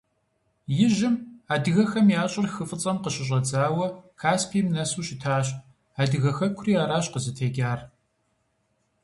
Ижьым 0.85 1.15
адыгэхэм 1.53 2.07
я 2.21 2.25
щӀыр 2.31 2.47
хы 2.53 2.63
ФӀыцӀэм 2.69 2.97
къыщыщӀэдзауэ 3.03 3.87
Каспийм 4.21 4.67
нэсу 4.73 5.01
щытащ, 5.07 5.47
адыгэ 6.01 6.31
хэкури 6.37 6.73
аращ 6.83 7.05
къызытекӀар. 7.13 7.79